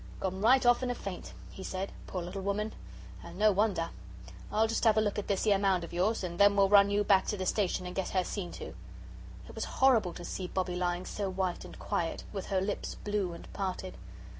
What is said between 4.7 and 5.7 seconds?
'ave a look at this 'ere